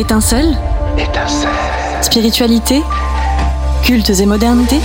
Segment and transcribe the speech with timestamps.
[0.00, 0.56] Étincelle
[0.96, 1.50] Étincelle.
[2.00, 2.80] Spiritualité
[3.82, 4.76] Cultes et modernité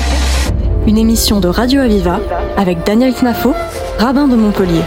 [0.88, 2.20] Une émission de Radio Aviva
[2.58, 3.54] avec Daniel Knafo,
[3.98, 4.82] rabbin de Montpellier.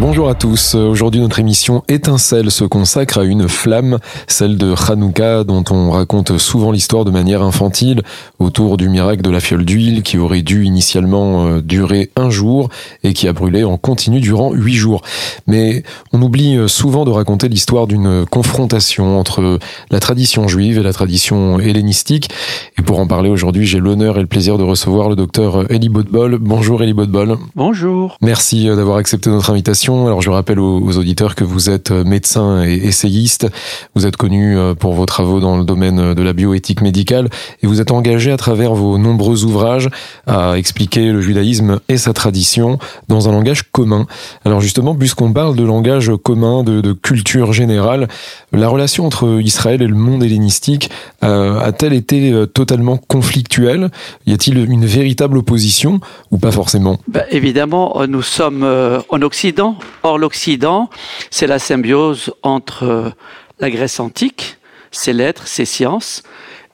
[0.00, 0.76] Bonjour à tous.
[0.76, 6.38] Aujourd'hui, notre émission Étincelle se consacre à une flamme, celle de Hanouka, dont on raconte
[6.38, 8.00] souvent l'histoire de manière infantile,
[8.38, 12.70] autour du miracle de la fiole d'huile qui aurait dû initialement euh, durer un jour
[13.04, 15.02] et qui a brûlé en continu durant huit jours.
[15.46, 15.82] Mais
[16.14, 19.58] on oublie euh, souvent de raconter l'histoire d'une confrontation entre
[19.90, 22.30] la tradition juive et la tradition hellénistique.
[22.78, 25.90] Et pour en parler aujourd'hui, j'ai l'honneur et le plaisir de recevoir le docteur Eli
[25.90, 26.38] Bodbol.
[26.38, 27.36] Bonjour Eli Bodbol.
[27.54, 28.16] Bonjour.
[28.22, 29.89] Merci euh, d'avoir accepté notre invitation.
[29.90, 33.48] Alors je rappelle aux, auditeurs que vous êtes médecin et essayiste.
[33.94, 37.28] Vous êtes connu euh, pour vos travaux dans le domaine de la bioéthique médicale
[37.62, 39.88] et vous êtes engagé à travers vos nombreux ouvrages
[40.26, 44.06] à expliquer le judaïsme et sa tradition dans un langage commun.
[44.44, 48.08] Alors justement, puisqu'on parle de langage commun, de, culture générale,
[48.52, 50.90] la relation entre Israël et le monde hellénistique
[51.22, 53.90] euh, a-t-elle été euh, totalement conflictuelle?
[54.26, 56.00] Y a-t-il une véritable opposition
[56.30, 56.98] ou pas forcément?
[57.08, 59.76] Ben, évidemment, nous sommes euh, en Occident.
[60.02, 60.90] Or, l'Occident,
[61.30, 63.10] c'est la symbiose entre euh,
[63.58, 64.56] la Grèce antique,
[64.90, 66.22] ses lettres, ses sciences,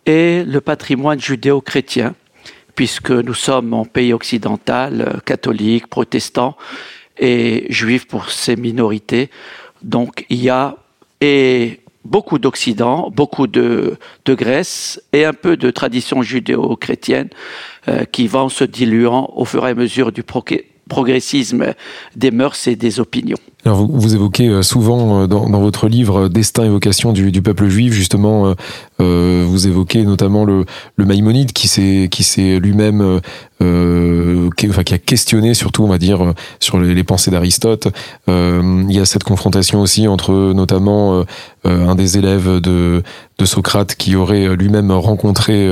[0.07, 2.15] et le patrimoine judéo-chrétien,
[2.75, 6.57] puisque nous sommes en pays occidental, euh, catholique, protestant
[7.19, 9.31] et juif pour ces minorités.
[9.83, 10.77] Donc, il y a
[11.21, 17.31] et beaucoup d'Occident, beaucoup de, de Grèce et un peu de tradition judéo-chrétienne
[17.89, 21.75] euh, qui vont se diluant au fur et à mesure du progrès- progressisme
[22.15, 23.39] des mœurs et des opinions.
[23.65, 27.13] Alors vous, vous évoquez euh, souvent euh, dans, dans votre livre euh, Destin et vocation
[27.13, 28.55] du, du peuple juif, justement,
[29.01, 30.65] euh, vous évoquez notamment le,
[30.97, 33.21] le Maïmonide qui s'est lui-même
[33.63, 37.89] euh, qui, a questionné surtout, on va dire, sur les, pensées d'Aristote.
[38.29, 41.25] Euh, il y a cette confrontation aussi entre notamment
[41.65, 43.03] un des élèves de,
[43.45, 45.69] Socrate qui aurait lui-même rencontré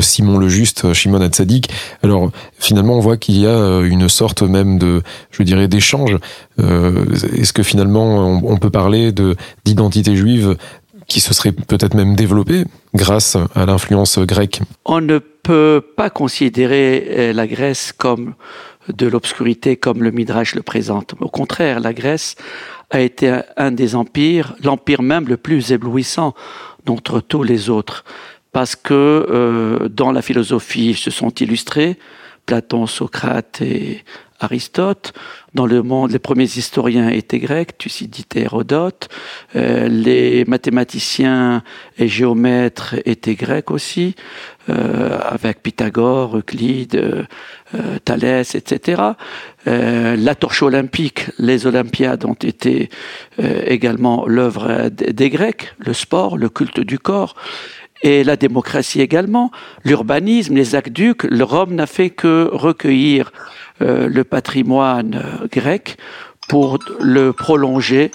[0.00, 1.68] Simon le Juste, Shimon Hatzadik.
[2.02, 6.16] Alors finalement, on voit qu'il y a une sorte même de, je dirais, d'échange.
[6.58, 10.56] Est-ce que finalement, on, peut parler de d'identité juive
[11.08, 17.06] qui se serait peut-être même développée grâce à l'influence grecque On ne peut pas considérer
[17.10, 18.34] euh, la Grèce comme
[18.92, 21.14] de l'obscurité comme le Midrash le présente.
[21.20, 22.36] Au contraire, la Grèce
[22.90, 26.34] a été un- des empires, l'empire même le plus éblouissant
[26.84, 28.04] d'entre tous les autres,
[28.52, 31.98] parce que euh, dans la philosophie ils se sont illustrés,
[32.46, 34.04] Platon, Socrate et
[34.40, 35.12] Aristote.
[35.54, 39.08] Dans le monde, les premiers historiens étaient grecs, Thucydide et Hérodote.
[39.54, 41.62] Euh, les mathématiciens
[41.98, 44.14] et géomètres étaient grecs aussi,
[44.68, 46.96] euh, avec Pythagore, Euclide,
[47.74, 49.02] euh, Thalès, etc.
[49.64, 52.88] La torche olympique, les Olympiades ont été
[53.38, 57.34] également l'œuvre des Grecs, le sport, le culte du corps
[58.02, 59.50] et la démocratie également,
[59.84, 63.32] l'urbanisme, les aqueducs, le Rome n'a fait que recueillir
[63.82, 65.96] euh, le patrimoine euh, grec
[66.48, 68.10] pour le prolonger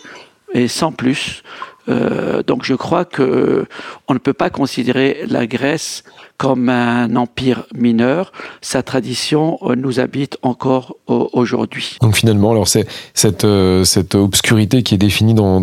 [0.53, 1.43] et sans plus.
[1.89, 3.65] Euh, donc je crois que
[4.07, 6.03] on ne peut pas considérer la Grèce
[6.37, 8.31] comme un empire mineur.
[8.61, 11.97] Sa tradition euh, nous habite encore au- aujourd'hui.
[12.01, 13.83] Donc finalement, alors c'est cette euh,
[14.13, 15.59] obscurité qui est définie dans,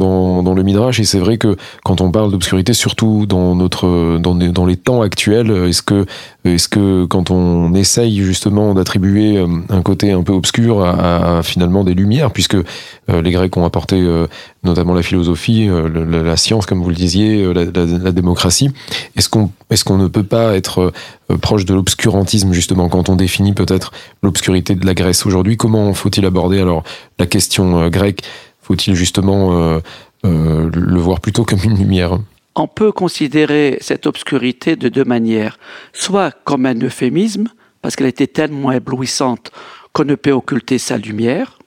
[0.55, 5.51] le Midrash et c'est vrai que quand on parle d'obscurité, surtout dans les- temps actuels,
[5.69, 11.43] est-ce que quand on essaye justement d'attribuer euh, un côté un peu obscur à, à
[11.43, 12.65] finalement des lumières, puisque euh,
[13.09, 14.27] les Grecs ont apporté euh,
[14.65, 18.71] notamment la philosophie, euh, la, science, comme vous le disiez, euh, la, démocratie,
[19.17, 19.51] est-ce qu'on
[19.87, 20.93] qu'on ne peut pas être
[21.31, 23.93] euh, proche de l'obscurantisme justement quand on définit peut-être
[24.23, 25.57] l'obscurité de la Grèce aujourd'hui?
[25.57, 26.83] Comment faut-il aborder alors
[27.19, 28.23] la question euh, grecque?
[28.61, 29.81] Faut-il justement euh,
[30.27, 32.19] euh, le voir plutôt comme une lumière?
[32.55, 35.59] On peut considérer cette obscurité de deux manières.
[35.93, 37.49] Soit comme un euphémisme,
[37.81, 39.53] parce qu'elle était tellement éblouissante
[39.93, 41.58] qu'on ne peut occulter sa lumière,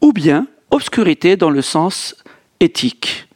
[0.00, 2.14] ou bien obscurité dans le sens
[2.60, 3.28] éthique.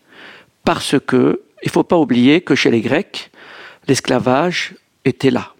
[0.65, 3.31] Parce que, il faut pas oublier que chez les Grecs,
[3.89, 4.75] l'esclavage
[5.05, 5.53] était là.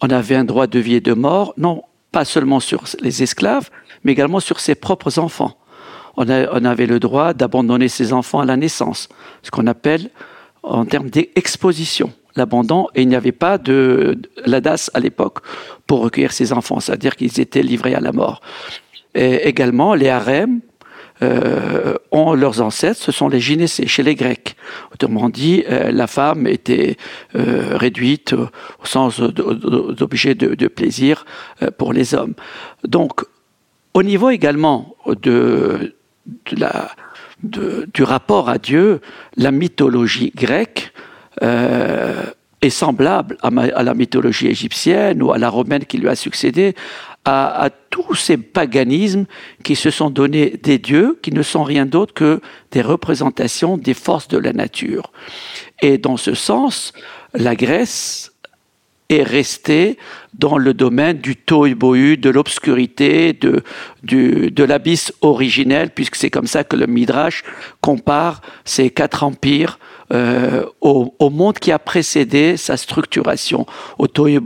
[0.00, 1.82] On avait un droit de vie et de mort, non
[2.12, 3.70] pas seulement sur les esclaves,
[4.02, 5.56] mais également sur ses propres enfants.
[6.16, 9.08] On, avait le droit d'abandonner ses enfants à la naissance,
[9.42, 10.10] ce qu'on appelle
[10.62, 15.38] en termes d'exposition, l'abandon, et il n'y avait pas de, de la DAS à l'époque
[15.86, 18.42] pour recueillir ses enfants, c'est-à-dire qu'ils étaient livrés à la mort.
[19.14, 20.60] Et également, les harems
[21.22, 24.56] euh, ont leurs ancêtres, ce sont les gynécées chez les Grecs.
[24.92, 26.96] Autrement dit, euh, la femme était
[27.34, 31.26] euh, réduite au sens d'objet de, plaisir
[31.76, 32.32] pour les hommes.
[32.84, 33.20] Donc,
[33.92, 35.92] au niveau également du
[38.02, 39.00] rapport à Dieu,
[39.36, 40.92] la mythologie grecque
[42.62, 46.74] est semblable à, la mythologie égyptienne ou à la romaine qui lui a succédé,
[47.24, 49.26] à, tous ces paganismes
[49.64, 52.40] qui se sont donnés des dieux qui ne sont rien d'autre que
[52.70, 55.12] des représentations des forces de la nature.
[55.82, 56.92] Et dans ce sens,
[57.34, 58.32] la Grèce
[59.08, 59.98] est restée
[60.34, 61.74] dans le domaine du tohu
[62.16, 63.62] de l'obscurité, de,
[64.04, 67.42] de l'abysse originel, puisque c'est comme ça que le Midrash
[67.80, 69.80] compare ces quatre empires
[70.12, 73.66] euh, au, au, monde qui a précédé sa structuration,
[73.98, 74.40] au tohu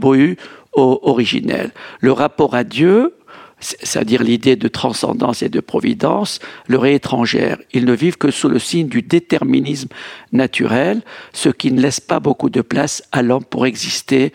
[0.75, 1.71] originel.
[1.99, 3.13] Le rapport à Dieu,
[3.59, 7.57] c'est-à-dire l'idée de transcendance et de providence, leur est étrangère.
[7.73, 9.89] Ils ne vivent que sous le signe du déterminisme
[10.31, 11.01] naturel,
[11.33, 14.33] ce qui ne laisse pas beaucoup de place à l'homme pour exister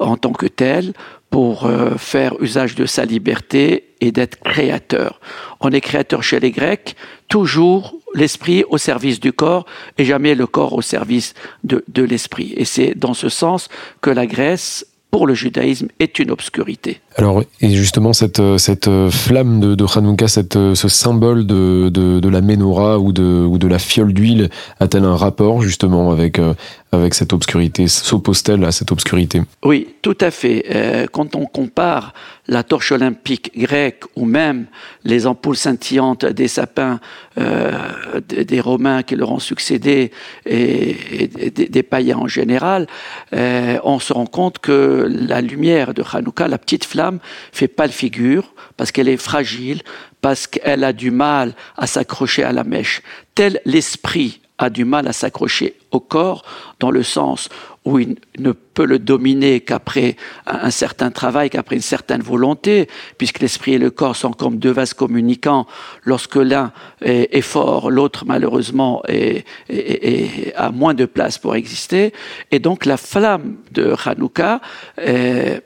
[0.00, 0.92] en tant que tel,
[1.30, 5.20] pour euh, faire usage de sa liberté et d'être créateur.
[5.60, 6.96] On est créateur chez les Grecs,
[7.28, 9.66] toujours l'esprit au service du corps
[9.98, 11.34] et jamais le corps au service
[11.64, 12.54] de l'esprit.
[12.56, 13.68] Et c'est dans ce sens
[14.00, 17.00] que la Grèce pour le judaïsme est une obscurité.
[17.14, 22.28] Alors, et justement, cette, cette flamme de, de Hanouka, cette, ce symbole de, de, de
[22.28, 24.50] la menorah ou de, ou de la fiole d'huile,
[24.80, 26.54] a-t-elle un rapport justement avec, euh,
[26.94, 29.42] avec cette obscurité S'oppose-t-elle à cette obscurité?
[29.64, 30.64] Oui, tout à fait.
[30.70, 32.14] Euh, quand on compare
[32.46, 34.66] la torche olympique grecque ou même
[35.04, 37.00] les ampoules scintillantes des sapins
[37.38, 37.72] euh,
[38.28, 40.10] des Romains qui leur ont succédé
[40.46, 42.86] et, des, païens en général,
[43.34, 47.18] euh, on se rend compte que la lumière de Hanouka, la petite flamme,
[47.52, 49.82] fait pas le figure parce qu'elle est fragile,
[50.20, 53.02] parce qu'elle a du mal à s'accrocher à la mèche.
[53.34, 56.44] Tel l'esprit a du mal à s'accrocher au corps,
[56.78, 57.48] dans le sens
[57.84, 60.16] où il ne peut le dominer qu'après
[60.46, 64.70] un certain travail, qu'après une certaine volonté, puisque l'esprit et le corps sont comme deux
[64.70, 65.66] vases communicants.
[66.04, 66.72] Lorsque l'un
[67.02, 69.44] est, fort, l'autre malheureusement est,
[70.56, 72.14] a moins de place pour exister.
[72.50, 74.60] Et donc la flamme de Hanouka
[75.00, 75.60] euh,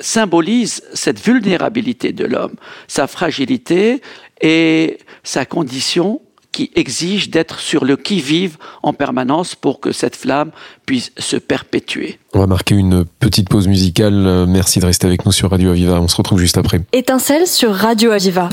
[0.00, 2.54] symbolise cette vulnérabilité de l'homme,
[2.86, 4.00] sa fragilité
[4.40, 6.20] et sa condition
[6.58, 10.50] qui exige d'être sur le qui-vive en permanence pour que cette flamme
[10.86, 12.18] puisse se perpétuer.
[12.34, 14.44] On va marquer une petite pause musicale.
[14.48, 16.00] Merci de rester avec nous sur Radio Aviva.
[16.00, 16.80] On se retrouve juste après.
[16.92, 18.48] Étincelle sur Radio Aviva.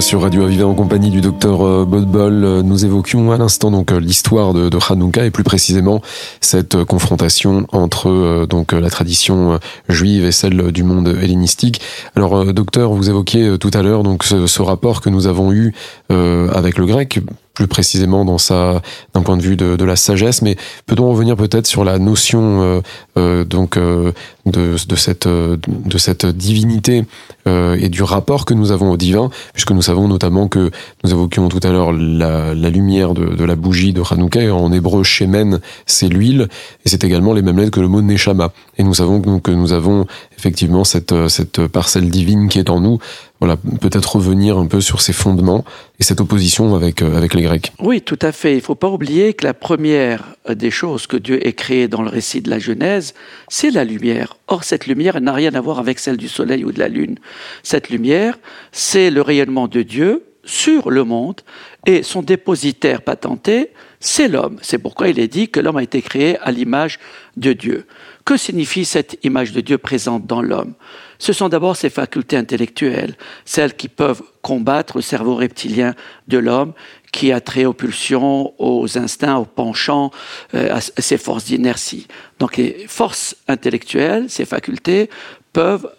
[0.00, 2.44] Sur Radio Aviva en compagnie du docteur euh, Bodbol.
[2.44, 6.00] Euh, nous évoquions à l'instant donc euh, l'histoire de, de et plus précisément
[6.40, 11.80] cette confrontation entre la tradition juive et celle du monde hellénistique.
[12.14, 15.74] Alors docteur, vous évoquiez tout à l'heure donc ce, rapport que nous avons eu
[16.10, 17.20] avec le grec
[17.58, 18.82] plus précisément dans sa
[19.14, 20.42] d'un point de vue de, la sagesse.
[20.42, 20.54] Mais
[20.86, 22.80] peut-on revenir peut-être sur la notion euh,
[23.16, 24.12] euh, donc euh,
[24.46, 27.04] de, cette de cette divinité
[27.46, 30.70] et du rapport que nous avons au divin, puisque nous savons notamment que
[31.02, 35.02] nous évoquions tout à l'heure la, lumière de, de, la bougie de Hanouka en hébreu
[35.02, 36.48] shemen c'est l'huile
[36.84, 38.52] et c'est également les mêmes lettres que le mot neshama.
[38.76, 40.06] Et nous savons donc que nous avons
[40.38, 42.98] effectivement cette cette parcelle divine qui est en nous
[43.40, 45.64] voilà, peut-être revenir un peu sur ces fondements
[46.00, 47.72] et cette opposition avec, euh, avec les Grecs.
[47.80, 48.52] Oui, tout à fait.
[48.52, 52.02] Il ne faut pas oublier que la première des choses que Dieu ait créées dans
[52.02, 53.14] le récit de la Genèse,
[53.48, 54.36] c'est la lumière.
[54.48, 57.18] Or, cette lumière n'a rien à voir avec celle du soleil ou de la lune.
[57.62, 58.38] Cette lumière,
[58.72, 61.42] c'est le rayonnement de Dieu sur le monde
[61.86, 64.58] et son dépositaire patenté, c'est l'homme.
[64.62, 66.98] C'est pourquoi il est dit que l'homme a été créé à l'image
[67.36, 67.86] de Dieu.
[68.24, 70.74] Que signifie cette image de Dieu présente dans l'homme?
[71.18, 75.94] Ce sont d'abord ses facultés intellectuelles, celles qui peuvent combattre le cerveau reptilien
[76.28, 76.72] de l'homme,
[77.12, 80.10] qui a trait aux pulsions, aux instincts, aux penchants,
[80.54, 82.06] euh, à ses forces d'inertie.
[82.38, 85.10] Donc les forces intellectuelles, ces facultés,
[85.52, 85.90] peuvent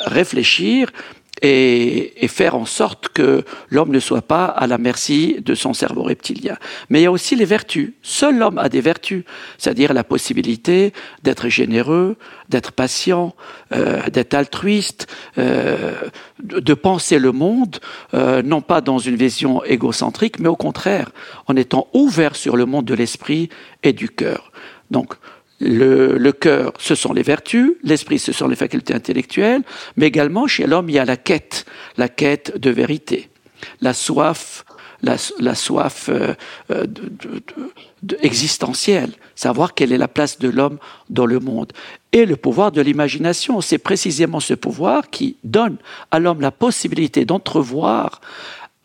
[0.00, 0.90] réfléchir
[1.42, 6.02] et, faire en sorte que l'homme ne soit pas à la merci de son cerveau
[6.02, 6.56] reptilien.
[6.88, 7.92] Mais il y a aussi les vertus.
[8.02, 9.24] Seul l'homme a des vertus,
[9.56, 10.92] c'est-à-dire la possibilité
[11.22, 12.16] d'être généreux,
[12.48, 13.34] d'être patient,
[13.72, 15.06] euh, d'être altruiste,
[15.38, 15.94] euh,
[16.42, 17.78] de penser le monde,
[18.14, 21.10] euh, non pas dans une vision égocentrique, mais au contraire,
[21.46, 23.48] en étant ouvert sur le monde de l'esprit
[23.82, 24.52] et du cœur.
[24.90, 25.14] Donc,
[25.60, 29.62] le, cœur, ce sont les vertus, l'esprit, ce sont les facultés intellectuelles,
[29.96, 31.64] mais également chez l'homme, il y a la quête,
[31.96, 33.28] la quête de vérité,
[33.80, 34.64] la soif,
[35.02, 35.16] la,
[35.54, 36.34] soif euh,
[36.70, 36.86] euh
[38.20, 40.78] existentielle, savoir quelle est la place de l'homme
[41.10, 41.72] dans le monde.
[42.12, 45.76] Et le pouvoir de l'imagination, c'est précisément ce pouvoir qui donne
[46.10, 48.20] à l'homme la possibilité d'entrevoir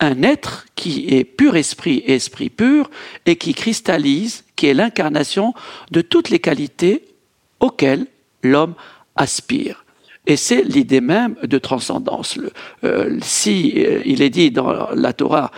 [0.03, 2.89] un être qui est pur esprit et esprit pur
[3.25, 5.53] et qui cristallise, qui est l'incarnation
[5.91, 7.05] de toutes les qualités
[7.59, 8.07] auxquelles
[8.43, 8.75] l'homme
[9.15, 9.85] aspire.
[10.25, 12.37] Et c'est l'idée même de transcendance.
[12.37, 12.51] Le,
[12.83, 15.51] euh, si euh, il est dit dans la Torah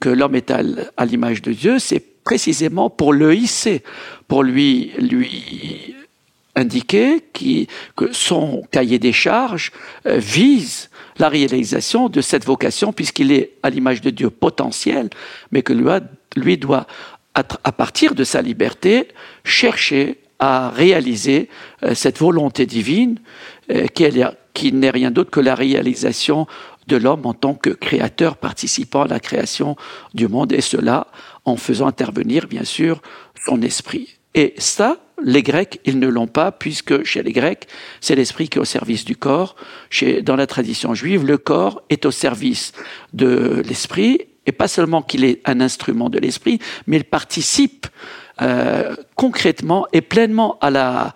[0.00, 0.60] que l'homme est à,
[0.96, 3.82] à l'image de Dieu, c'est précisément pour le hisser,
[4.28, 5.93] pour lui, lui
[6.56, 9.72] indiquer qui, que son cahier des charges
[10.06, 15.10] euh, vise la réalisation de cette vocation, puisqu'il est à l'image de Dieu potentiel,
[15.52, 15.88] mais que lui,
[16.36, 16.86] lui doit,
[17.34, 19.08] à partir de sa liberté,
[19.44, 21.48] chercher à réaliser
[21.82, 23.18] euh, cette volonté divine
[23.70, 26.46] euh, qui n'est rien d'autre que la réalisation
[26.86, 29.76] de l'homme en tant que créateur participant à la création
[30.12, 31.06] du monde, et cela
[31.44, 33.00] en faisant intervenir, bien sûr,
[33.46, 34.18] son esprit.
[34.34, 37.66] Et ça, les Grecs, ils ne l'ont pas, puisque chez les Grecs,
[38.00, 39.56] c'est l'esprit qui est au service du corps.
[39.90, 42.72] Chez, dans la tradition juive, le corps est au service
[43.12, 47.86] de l'esprit, et pas seulement qu'il est un instrument de l'esprit, mais il participe
[48.42, 51.14] euh, concrètement et pleinement à la,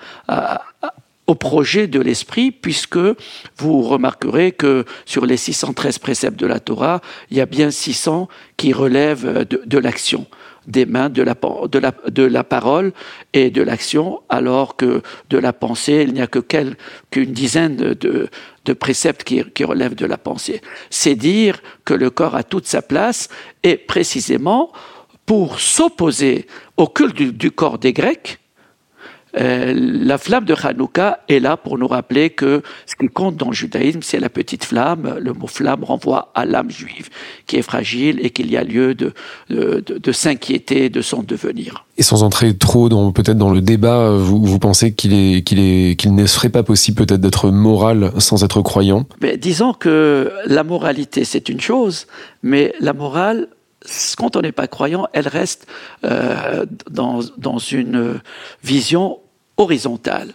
[1.26, 2.98] au projet de l'esprit, puisque
[3.58, 7.00] vous remarquerez que sur les 613 préceptes de la Torah,
[7.30, 10.26] il y a bien 600 qui relèvent de l'action
[10.68, 12.92] des mains de la, de la, de la parole
[13.32, 16.38] et de l'action, alors que de la pensée, il n'y a que
[17.10, 18.28] qu'une dizaine de,
[18.64, 20.60] de préceptes qui, qui, relèvent de la pensée.
[20.90, 23.28] C'est dire que le corps a toute sa place
[23.62, 24.70] et précisément
[25.26, 26.46] pour s'opposer
[26.76, 28.38] au culte du, du corps des Grecs,
[29.36, 33.48] euh, la flamme de Hanouka est là pour nous rappeler que ce qui compte dans
[33.48, 35.16] le judaïsme, c'est la petite flamme.
[35.20, 37.08] Le mot flamme renvoie à l'âme juive
[37.46, 39.12] qui est fragile et qu'il y a lieu de,
[39.50, 41.84] de, de, de s'inquiéter de son devenir.
[41.98, 45.58] Et sans entrer trop dans peut-être dans le débat, vous, vous pensez qu'il est qu'il
[45.58, 49.04] est qu'il ne serait pas possible peut-être d'être moral sans être croyant?
[49.20, 52.06] Mais Disons que la moralité c'est une chose,
[52.42, 53.48] mais la morale
[54.16, 55.66] quand on n'est pas croyant, elle reste
[56.04, 58.20] euh, dans, une
[58.62, 59.18] vision
[59.56, 60.32] horizontale.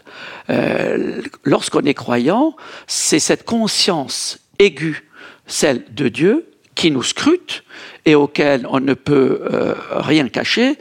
[0.49, 2.55] Euh, Lorsqu'on est croyant,
[2.87, 5.09] c'est cette conscience aiguë,
[5.47, 7.63] celle de Dieu, qui nous scrute
[8.05, 10.79] et auquel on ne peut euh, rien cacher.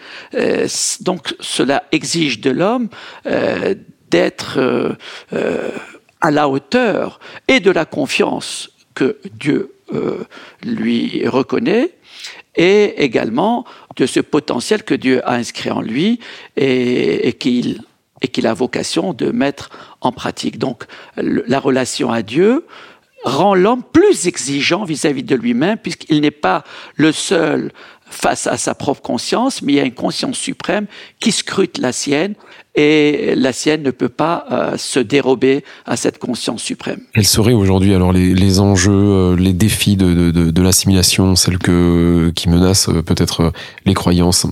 [1.00, 2.88] Donc cela exige de l'homme
[4.11, 4.97] d'être
[6.21, 9.75] à la hauteur et de la confiance que Dieu
[10.62, 11.93] lui reconnaît
[12.56, 13.64] et également
[13.97, 16.21] de ce potentiel que Dieu a inscrit en lui
[16.56, 20.59] et, qu'il a vocation de mettre en pratique.
[20.59, 20.85] Donc
[21.16, 22.66] la relation à Dieu
[23.25, 26.64] rend l'homme plus exigeant vis-à-vis de lui-même, puisqu'il n'est pas
[26.97, 27.73] le seul
[28.12, 30.87] face à sa propre conscience, mais il y a une conscience suprême
[31.21, 32.35] qui scrute la sienne
[32.75, 37.00] et la sienne ne peut pas euh, se dérober à cette conscience suprême.
[37.14, 42.49] Quels seraient aujourd'hui alors les, enjeux, euh, les défis de, de, l'assimilation, celles que, qui
[42.49, 43.52] menacent euh, peut-être
[43.85, 44.47] les croyances?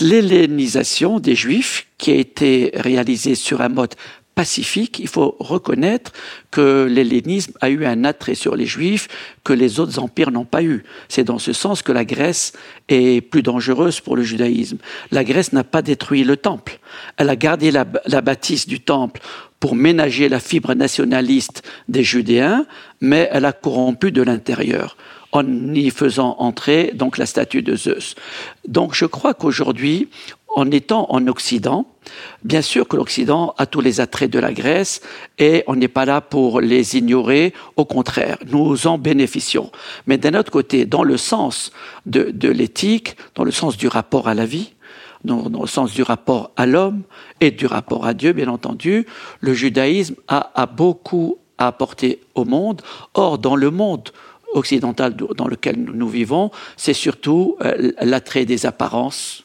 [0.00, 3.94] L'hellénisation des Juifs, qui a été réalisée sur un mode
[4.36, 6.12] pacifique, il faut reconnaître
[6.50, 9.08] que l'hellénisme a eu un attrait sur les Juifs
[9.42, 10.84] que les autres empires n'ont pas eu.
[11.08, 12.52] C'est dans ce sens que la Grèce
[12.88, 14.76] est plus dangereuse pour le judaïsme.
[15.10, 16.78] La Grèce n'a pas détruit le temple.
[17.16, 19.22] Elle a gardé la, bâtisse du temple
[19.58, 22.66] pour ménager la fibre nationaliste des Judéens,
[23.00, 24.98] mais elle a corrompu de l'intérieur
[25.32, 28.14] en y faisant entrer donc la statue de Zeus.
[28.66, 30.08] Donc je crois qu'aujourd'hui,
[30.56, 31.84] en étant en Occident,
[32.42, 35.02] bien sûr que l'Occident a tous les attraits de la Grèce
[35.38, 39.70] et on n'est pas là pour les ignorer, au contraire, nous en bénéficions.
[40.06, 41.72] Mais d'un autre côté, dans le sens
[42.06, 44.72] de, l'éthique, dans le sens du rapport à la vie,
[45.24, 47.02] dans, le sens du rapport à l'homme
[47.40, 49.06] et du rapport à Dieu, bien entendu,
[49.40, 52.80] le judaïsme a, a beaucoup à apporter au monde.
[53.12, 54.10] Or, dans le monde
[54.56, 59.44] occidental dans lequel nous vivons, c'est surtout euh, l'attrait des apparences,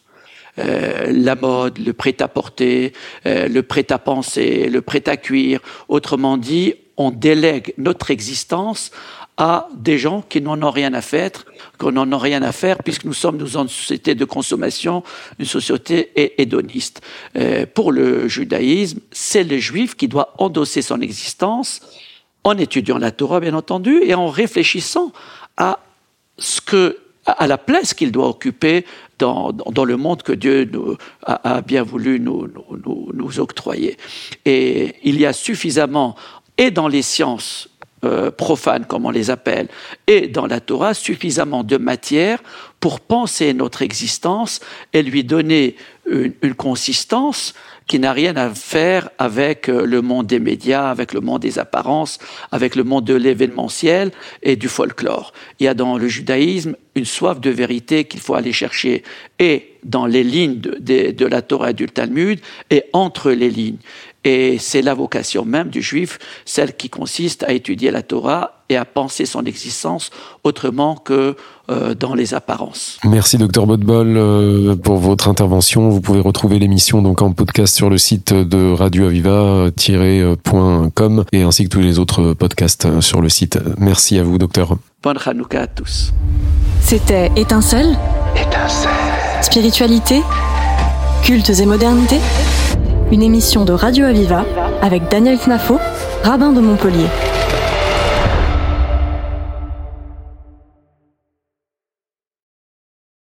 [0.59, 2.93] euh, la mode, le prêt-à-porter,
[3.25, 5.61] euh, le prêt-à-penser, le prêt-à-cuire.
[5.87, 8.91] Autrement dit, on délègue notre existence
[9.37, 11.31] à des gens qui n'en ont rien à faire,
[11.77, 15.03] qu'on n'en a rien à faire, puisque nous sommes nous, une société de consommation,
[15.39, 17.01] une société hédoniste.
[17.37, 21.79] Euh, pour le judaïsme, c'est le juif qui doit endosser son existence
[22.43, 25.11] en étudiant la Torah, bien entendu, et en réfléchissant
[25.57, 25.79] à
[26.37, 28.85] ce que à la place qu'il doit occuper
[29.19, 29.53] dans,
[29.85, 33.97] le monde que Dieu nous, a, bien voulu nous, octroyer.
[34.45, 36.15] Et il y a suffisamment,
[36.57, 37.69] et dans les sciences
[38.03, 39.67] euh, profanes, comme on les appelle,
[40.07, 42.41] et dans la Torah, suffisamment de matière
[42.81, 44.59] pour penser notre existence
[44.91, 45.77] et lui donner
[46.09, 47.53] une, consistance
[47.87, 51.59] qui n'a rien à faire avec euh, le monde des médias, avec le monde des
[51.59, 52.17] apparences,
[52.51, 55.31] avec le monde de l'événementiel et du folklore.
[55.59, 59.03] Il y a dans le judaïsme une soif de vérité qu'il faut aller chercher
[59.39, 62.39] et dans les lignes de, de la Torah et du Talmud
[62.69, 63.79] et entre les lignes.
[64.23, 68.77] Et c'est la vocation même du juif, celle qui consiste à étudier la Torah et
[68.77, 70.11] à penser son existence
[70.43, 71.35] autrement que
[71.69, 72.99] euh, dans les apparences.
[73.03, 75.89] Merci docteur Bodbol euh, pour votre intervention.
[75.89, 81.69] Vous pouvez retrouver l'émission donc en podcast sur le site de radioaviva-.com et ainsi que
[81.69, 83.59] tous les autres podcasts sur le site.
[83.77, 84.77] Merci à vous docteur.
[85.01, 86.13] Bonne Hanouka à tous.
[86.79, 87.97] C'était Étincelle
[88.35, 88.91] Étincelle.
[89.41, 90.21] Spiritualité
[91.23, 92.17] Cultes et modernité
[93.11, 94.45] une émission de Radio Aviva
[94.81, 95.77] avec Daniel Knafo,
[96.23, 97.07] rabbin de Montpellier.